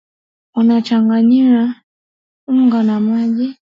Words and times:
Unachanganya 0.53 1.83
unga 2.47 2.81
na 2.83 2.99
maji 2.99 3.55